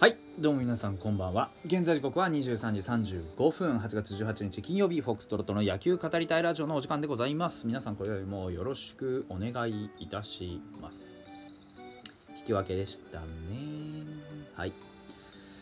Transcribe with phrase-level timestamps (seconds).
[0.00, 1.50] はいどうも皆さんこんばんは。
[1.66, 3.76] 現在時刻は23時35分。
[3.76, 7.66] 8月18日金曜日フォックストロットの野球語りたいラジオのお時間でございます。
[7.66, 11.28] 皆さんこれよりもよろしくお願いいたします。
[12.34, 13.26] 引き分けでしたね。
[14.54, 14.72] はい。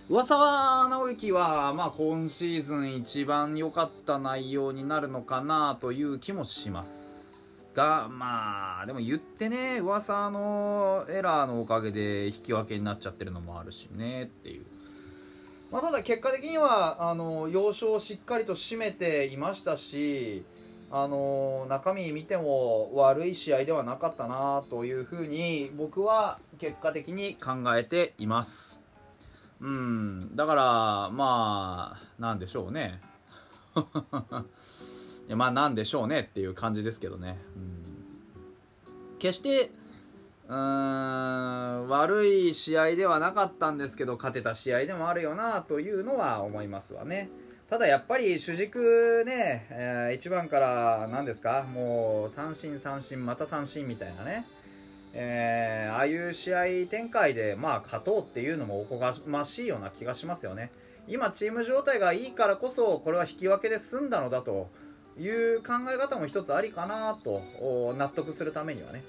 [0.09, 7.28] 上沢直之は、まあ、今シーズン一番良かった内容になるのかなという気もします。
[7.79, 14.65] がまあでも言ってね噂のエラーのおかげで引き分けになっちゃってるのもあるしねっていう、
[15.71, 20.45] まあ、ただ結果的にはあの要所をしっかりと締めていましたし
[20.91, 28.83] あの中身見ても悪い試合ではなかったなというふうに僕は結果的に考えています。
[29.61, 30.35] うん。
[30.35, 30.65] だから
[31.11, 33.01] まあなんでしょうね。
[35.29, 39.71] いやまあなんでしょうねっていう感じですけどね、うん、決して
[40.49, 47.29] うーん悪い試合ではなかったんですけど勝てた試合でもあるよなというのは思いますわね。
[47.69, 54.47] ただやっぱり主軸ね、えー、1番から何ですかもう三振三振また三振みたいなね。
[55.13, 60.71] えー、ああいう試合展開で、まあ、勝とうっていうのもおこがましいような気がしますよね。
[61.07, 64.71] 今、チーム状態がいいからこそ、これは引き分けで済んだのだと
[65.19, 67.43] いう考え方も一つありかなと、
[67.97, 69.05] 納得するためにはね、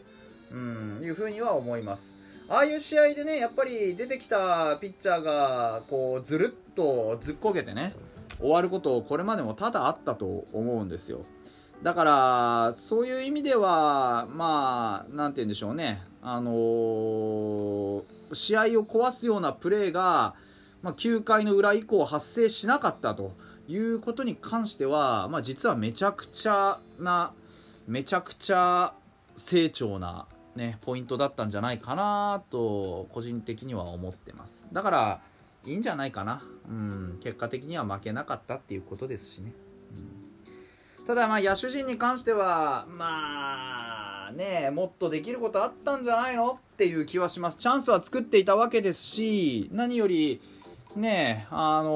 [0.51, 2.19] うん、いうふうには思います。
[2.47, 7.93] ああいう試合でね、やっぱり出てきたピッチャーが、こう、ずるっとずっこけてね、
[8.39, 11.21] 終わることこれまでも多々あったと思うんですよ。
[11.83, 20.35] だからそういう意味ではまあなんて言うんでしょうねあのー、試合を壊すようなプレーが、
[20.81, 23.31] まあ、9回の裏以降発生しなかったと
[23.69, 27.33] いうことに関しては、まあ、実はめちゃくちゃな
[27.87, 28.93] めちゃくちゃ
[29.35, 30.25] 成長な、
[30.55, 34.67] ね、ポイントだったんじゃないかなと個人的には思ってます。
[34.73, 35.21] だから
[35.65, 39.53] いいんじゃないかな、うん、結果的には負けなかったっていうことですしね。
[40.97, 41.05] うん。
[41.05, 47.57] ただまあ野手陣に関してはまあねもっとできることあったんじゃないのっていう気はします。
[47.57, 50.41] チャンスは作っていたわけですし何より
[50.99, 51.89] ねあの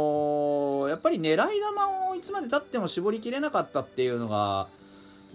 [0.86, 4.68] ー、やっぱり狙い球をいつまでたっても絞りきれなかったっていうのが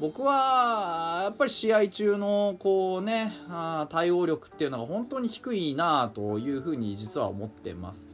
[0.01, 8.09] 僕はやっぱり試合中のこうねあ対応力っていうのが本当に低いなというふうに実は思ってます。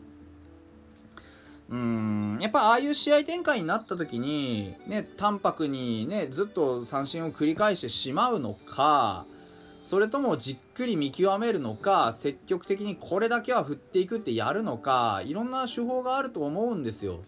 [1.70, 9.24] うんやっぱああいう試合展開になった時に、ね、淡白に、ね、ずっと三振を繰り返してしまうのか
[9.84, 17.20] それともじっくり見極めるのか積極的にこれだけは振っていくってやるのかいろんな手法があると思うんですよ。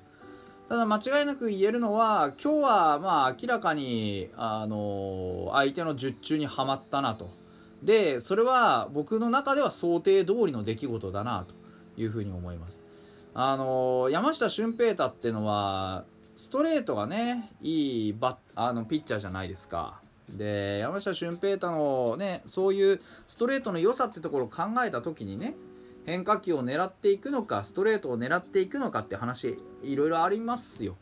[0.68, 7.30] ただ間違いなく言えるのは今日はまあ明らかにあの相手の術中にはまったなと。
[7.82, 11.54] でそれは僕の中では想定通りの出来事だなと。
[11.98, 12.84] いうふうに思います。
[13.34, 16.04] あの山下俊平太ってのは
[16.36, 20.00] ストレートがねいいバあのピッチャーじゃないですか。
[20.30, 25.54] で山下俊平太のねそういうストレートの良さってところを考えた時にね
[26.04, 30.96] 変化球を狙っていくのかストレートを狙っていくのかって話いろいろありますよ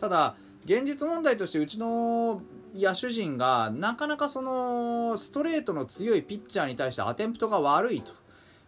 [0.00, 0.34] ただ
[0.64, 2.42] 現実問題としてうちの
[2.74, 8.12] 野手陣がなかなかそのストレートの強いピッチャーに対してアテンプトが悪いと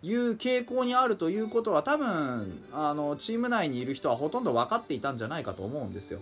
[0.02, 6.20] いう傾向にあるということは多分あのチーム内にいる人はほとんど分かっていたんじゃないかと思うんですよ。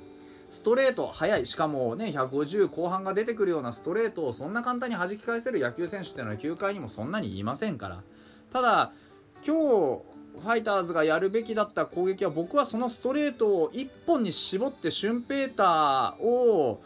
[0.53, 1.47] ストレート速い。
[1.47, 8.03] しかもね150後半が出てくるようなストレートをそんな簡単に弾き返せる野球選手っていうのは球界にもそんなにいませんから。
[8.53, 8.93] ただ
[9.45, 10.03] 今日
[10.41, 16.83] ファイターズがやるべきだった攻撃は僕はそのストレートを1本に絞ってシュンペーターを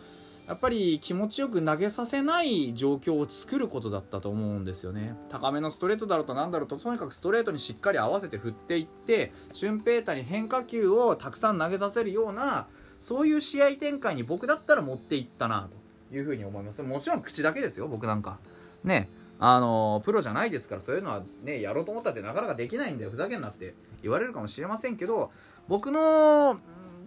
[0.46, 5.16] やっぱり気持ちよく投げさせない状況を作ることだったと思うんですよね。
[5.28, 15.68] 高めのストレートだろうと何だろうととにかくストレートにしっかり合わせて振っていってシュンペーターに変化球をたくさん投げさせるようなそういう試合展開に僕だったら持っていったな
[16.10, 16.82] というふうに思います。
[16.82, 18.38] もちろん口だけですよ僕なんか。
[18.84, 19.08] ね
[19.38, 25.30] あのプロじゃないですからそういうのはねやろうと思ったってなかなかできないんでふざけんなって言われるかもしれませんけど
[25.68, 26.58] 僕の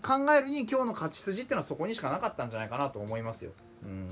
[0.03, 3.51] 考えるに今日の勝ち筋っていうのはそこにしかなかったんじゃないかなと思いますよ。
[3.83, 4.07] うん、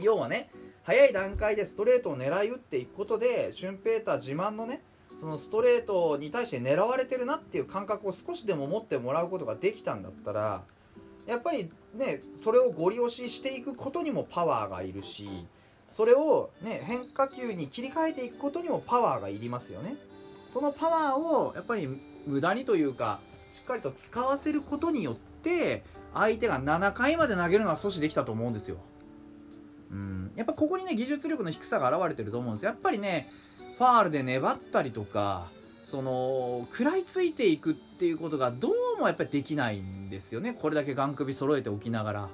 [0.00, 0.50] 要はね
[0.82, 4.82] 早い段階でストレートを狙い撃っていくことでシュンペーター自慢のね
[5.20, 10.62] そのストレートに対して狙われてるなっていう感覚を少しでも持ってもらうことができたんだったら
[11.26, 15.28] やっぱりねそれをご利用ししていくことにもパワーがいるし
[15.86, 19.96] それを、ね、変化球に切り替えていくことにもパワーがいりますよね。
[20.46, 21.86] そのパワーをやっぱり
[22.26, 23.20] 無駄にというか
[23.50, 25.82] しっかりと使わせることによって
[26.14, 28.78] 相手が7回まで投げるのは阻止できたと思うんですよ。
[29.90, 33.28] うん、やっぱここにね技術力の低さが現れてると思うんですやっぱりね
[33.80, 35.46] ファールで粘ったりとか
[35.84, 40.52] その食らいついていくっていうことがどうもやっぱりできないんですよね。
[40.52, 42.28] これだけ眼首揃えておきながら、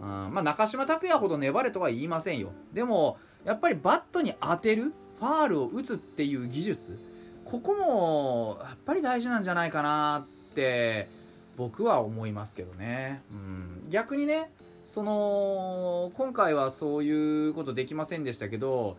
[0.00, 2.50] うん、まあ中島拓也ほど粘れとは言いませんよ。
[2.72, 6.98] でもやっぱりバットに当てるファールを打つっていう技術
[7.44, 11.08] ここもやっぱり大事なんじゃないかなって
[11.56, 14.50] 僕は思いますけどね、うん、逆にね
[14.84, 18.96] その今回はそういうことできませんでしたけど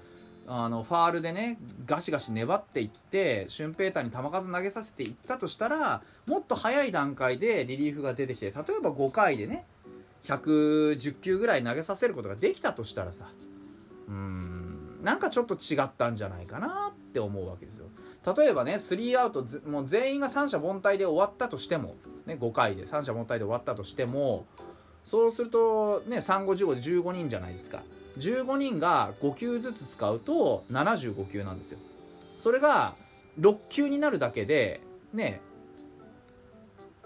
[0.47, 9.65] あのファールでねガシガシ粘っていってシュンペーターに球数投げさせていったとしたらもっと早い段階でリリーフが出てきて例えば5回でね
[10.23, 13.29] 110球ぐらい投げさせることができたとしたらさ
[14.07, 17.87] うんなんかちょっと違ったんじゃないかなって思うわけですよ。
[18.37, 21.95] 例えばねスリーアウトもう全員が三者凡退で終わったとしても、
[22.27, 24.45] ね、5回で三者凡退で終わったとしても
[25.03, 27.81] そうするとね3515で15人じゃないですか。
[28.17, 31.79] 15人が5球ずつ使うと75球なんですよ。
[32.35, 32.95] それが
[33.39, 34.81] 6球になるだけで
[35.13, 35.41] ね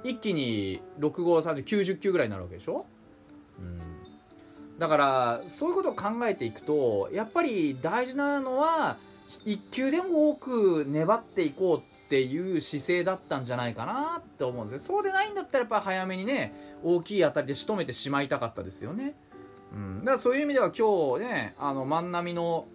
[0.03, 2.85] 一気に653090球ぐらいになるわけでしょ、
[3.59, 3.79] うん、
[4.79, 8.97] だからそういうことを考えていくとやっぱり大事なのは
[9.45, 14.95] 1球でも多く粘っていこうっていう姿勢だったんじゃないかなって思うんですよ。
[14.95, 16.53] そうでないんだったらやっぱ早めにね
[16.83, 19.15] 大きい当たりで仕留めてしまいたかったですよね。
[19.75, 22.65] うん、だからそういう意味では今日ねあの万波の、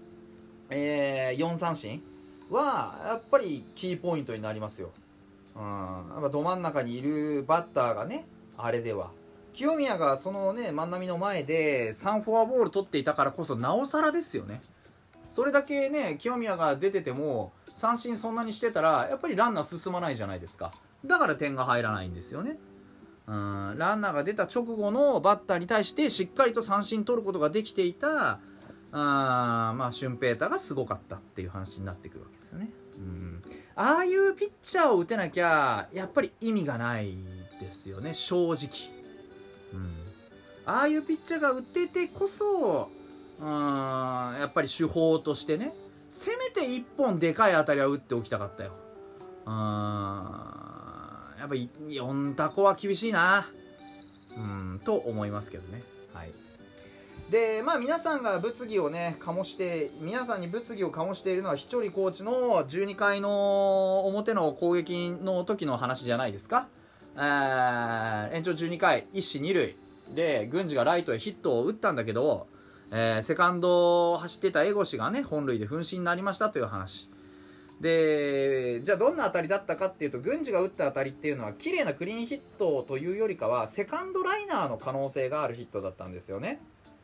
[0.68, 2.02] えー、4三振
[2.50, 4.90] はやっぱりキーポイントになりますよ、
[5.56, 8.26] うん、やっぱど真ん中にいるバッターがね
[8.56, 9.10] あれでは。
[9.52, 14.60] 清宮がそのね万波の前で3フォアボール取っていたからこそなおさらですよね。
[15.26, 20.72] それだけね清宮が出てても三振そんなにしてたらやっぱりランナー進まないじゃないですか。
[21.04, 22.58] だから点が入らないんですよね。
[23.26, 28.40] うんランナーが出た直後のバッターに対してしっかりと三振取ることができていた
[28.92, 32.70] あまあ俊平太がすごかったっていう話になってくるわけですよね。
[32.96, 33.42] うん
[33.76, 37.16] ああいうピッチャーを打てなきゃやっぱり意味がない
[37.60, 38.68] ですよね正直。
[39.72, 39.94] うん、
[40.66, 42.90] ああいうピッチャーが打ててこそ
[43.40, 45.72] うんやっぱり手法としてね
[46.08, 48.72] せめて1本でかい当たりは打っておきたかったよ。
[49.46, 50.59] うん
[51.40, 53.48] やっぱり4タコは厳しいな。
[54.36, 55.82] うんと思いますけどね。
[56.12, 56.30] はい。
[57.30, 66.68] でまあ皆さんが物議をね醸して皆さんに物議を醸しているのは飛距離コーチの12回の表の攻撃の時の話じゃないですか。
[67.16, 69.76] 延長12回一死二塁。
[70.14, 72.48] で郡司がライトへヒットを打ったんだけど、
[72.90, 77.10] えー、セカンドを走ってた江越がね本塁で噴死になりましたという話。
[77.80, 86.60] でじゃあどんな当たりだったかっていうと郡司が打った当たりっていうのは綺麗なクリーンヒットというよりかはセカンドライナーの可能性があるヒットだったんですよね。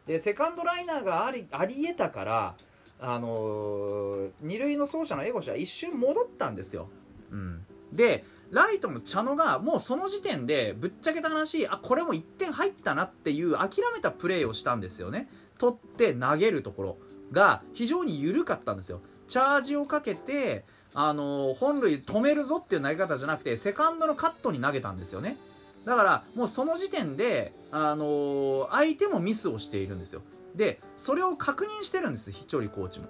[0.07, 2.55] でセカンドライナーがありありえたから
[3.01, 6.89] あのー、二塁の走者の江越は一瞬戻ったんですよ、
[7.31, 15.29] うん、でライトの茶野がもうその時点でぶっちゃけた話あこれも1点入ったなっていう諦めたプレーをしたんですよね。
[15.59, 16.99] 取って投げるところ
[17.33, 19.01] が非常に緩かったんですよ。
[19.27, 20.65] チャージをかけて、
[20.99, 25.37] あの本塁止めるぞっていう投げ方じゃなくて、セカンドのカットに投げたんですよね。
[25.85, 30.23] だから、もうその時点で、あの相手もミスをしているんですよ。
[30.55, 33.09] で、それを確認してるんです、ヒチョリコーチも。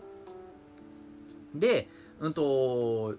[1.54, 1.88] で、
[2.18, 3.14] うんと、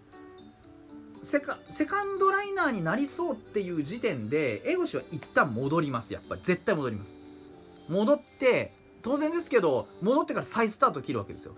[1.23, 6.41] セカセカンドライナーになりそうっていう時点で、江越は一旦戻ります、やっぱり。
[6.43, 7.15] 絶対戻ります。
[7.87, 11.55] 戻って、当然ですけど、戻ってから再スタート切るわけですよ。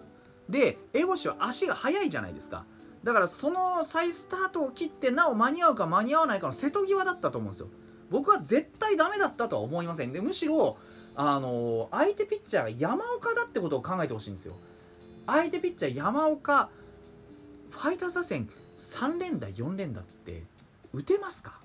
[0.50, 2.66] で江越は足が速いじゃないですか
[3.04, 7.70] だからその再スタートを切ってなお間に合うか間に合わないかの瀬戸際だったと思うんですよ。
[8.10, 10.12] 僕は絶対ダメだったとは思いません。
[10.12, 10.78] でむしろ
[11.16, 14.56] あの相手ピッチャーが山岡だってことを考えてほしいんですよ。
[15.28, 16.70] 相手ピッチャー山岡
[17.70, 20.44] ファイターズ打線3連打4連打って
[20.94, 21.60] 打てますか？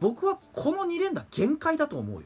[0.00, 2.22] 僕はこの2連打限界だと思うよ。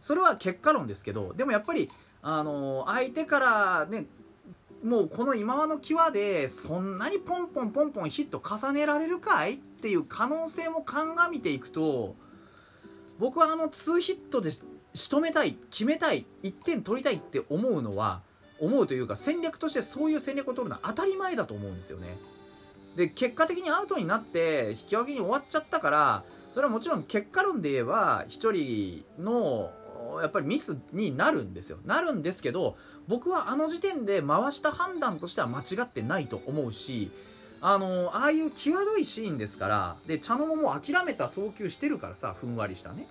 [0.00, 1.90] それは結果論ですけどでもやっぱり
[2.22, 4.06] あの相手からね
[4.86, 12.14] もうこの今和の際でそんなにポンポンポンポンヒット重ねられるかいっていう可能性も鑑みていくと
[13.18, 14.50] 僕はあの2ヒットで
[14.94, 18.22] 仕留めたい決めたい1点取りたいって思うのは
[18.60, 22.16] 思うというか戦略としてそういう戦略を取るのは当たり前だと思うんですよね。
[22.94, 29.72] で結果的にアウトになって引き分けに終わっちゃったからそれはもちろん結果論で言えば1人の
[30.20, 31.78] やっぱりミスになるんですよ。
[31.84, 32.76] なるんですけど
[33.08, 37.10] 僕はあの時点で回した判断としては間違ってないと思うし
[37.60, 43.06] あのああいう際どいシーンですからで茶の間も諦めた送球してるからさふんわりしたね。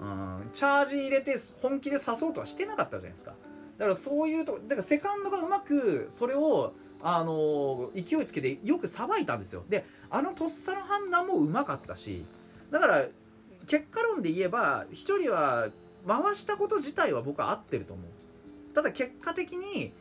[0.00, 3.34] うんチャージ入れて本気で刺そうとはしてなかったじゃないですか。
[3.78, 9.64] だからそういうとだからセカンドがうまくそれをあの勢いつけてよくさばいたんですよ。
[9.68, 12.24] であのとっさの判断もうまかったし
[12.70, 13.04] だから
[13.66, 15.68] 結果論で言えば1人は
[16.06, 18.06] 回したこと自体は僕は合ってると思う。
[18.74, 19.92] ただ結果的に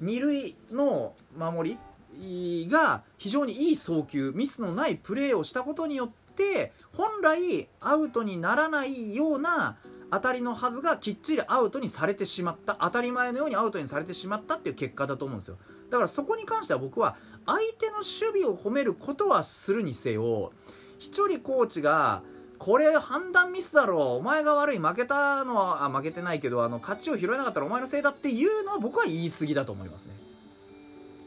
[0.00, 1.78] 二塁の守
[2.16, 9.76] りが非常にいい送球ミスのないプレーをしたことによって本来アウトにならないような
[10.10, 12.78] 当たりのはずがきっちりアウトにされてしまった。
[12.80, 15.58] 当たり前のようにアウトにされてしまったっていう結果だと思うんですよ。
[15.90, 20.52] だからそこに関しては僕は相手の守備を褒めることはするにせよ
[20.98, 22.22] 一人コーチが
[22.58, 30.14] これ判断ミスだろお前が悪い負けたのはあ負けてないけどあの勝ちを拾えなかったらお前のせいだっていうのは僕は言い過ぎだと思いますね。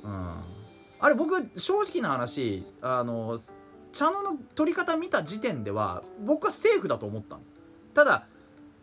[0.03, 0.35] うん。
[0.99, 3.39] あれ僕正直な話あの
[3.91, 7.39] 茶野の取り方見た時点では僕はセーフだと思った
[7.93, 8.27] ただ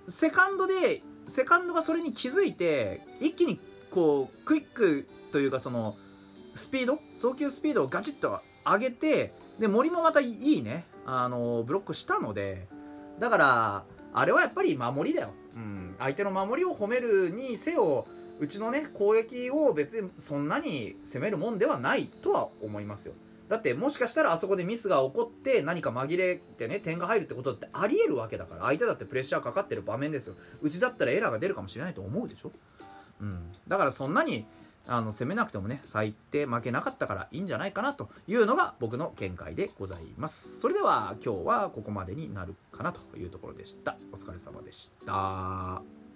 [0.09, 5.97] セカンドでセカンドがそれに気づいて一気にこうクイックというかその
[6.55, 10.87] スピード送球スピードをガチッと上げてで森もまたいいね。
[11.11, 12.69] あのブロックしたので
[13.19, 18.07] だからあれはやっぱり守りだよ、うん、相手の守りを褒めるにせよ
[18.39, 23.15] うちのね攻撃を別にそんなに攻めるもんではないとは思いますよ。
[23.49, 30.35] だってもしかしたらあそこでミスが起こって何か紛れてね点が入るってことってありえるわけだから相手だってプレッシャーかかってる場面ですよ。
[30.61, 32.53] うちだったらエラーが出るかもしれないと思うでしょ、
[33.21, 34.47] うん、だからそんなに
[34.89, 40.59] あの攻めなくてもね最低負けなかったからいいんじゃないかなというのが僕の見解でございます。
[40.61, 43.97] それでは今日はここまでになるかなというところでした。
[44.13, 46.08] お疲れ様でした。